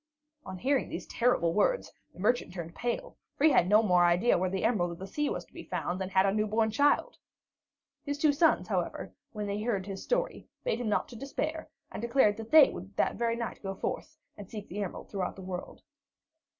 On 0.47 0.57
hearing 0.57 0.89
these 0.89 1.05
terrible 1.05 1.53
words, 1.53 1.91
the 2.11 2.19
merchant 2.19 2.51
turned 2.51 2.73
pale, 2.73 3.17
for 3.37 3.43
he 3.43 3.51
had 3.51 3.69
no 3.69 3.83
more 3.83 4.03
idea 4.03 4.35
where 4.35 4.49
the 4.49 4.63
Emerald 4.63 4.91
of 4.91 4.97
the 4.97 5.05
Sea 5.05 5.29
was 5.29 5.45
to 5.45 5.53
be 5.53 5.61
found 5.63 6.01
than 6.01 6.09
had 6.09 6.25
a 6.25 6.33
new 6.33 6.47
born 6.47 6.71
child. 6.71 7.17
His 8.03 8.17
two 8.17 8.33
sons, 8.33 8.67
however, 8.67 9.13
when 9.31 9.45
they 9.45 9.59
had 9.59 9.67
heard 9.67 9.85
his 9.85 10.01
story, 10.03 10.47
bade 10.63 10.81
him 10.81 10.89
not 10.89 11.07
to 11.09 11.15
despair, 11.15 11.69
and 11.91 12.01
declared 12.01 12.37
that 12.37 12.49
they 12.49 12.71
would 12.71 12.95
that 12.97 13.15
very 13.17 13.35
night 13.35 13.61
go 13.61 13.75
forth 13.75 14.17
and 14.35 14.49
seek 14.49 14.67
the 14.69 14.81
emerald 14.81 15.11
through 15.11 15.31
the 15.35 15.41
world. 15.43 15.83